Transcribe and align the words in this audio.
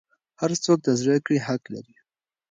هر 0.39 0.51
څوک 0.63 0.77
د 0.83 0.87
زده 1.01 1.17
کړې 1.25 1.37
حق 1.47 1.63
لري. 1.73 1.95